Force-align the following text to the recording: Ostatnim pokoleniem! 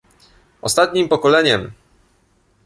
Ostatnim 0.69 1.09
pokoleniem! 1.11 1.69